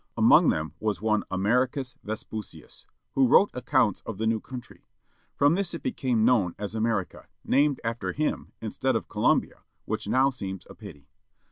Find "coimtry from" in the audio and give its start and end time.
4.41-5.53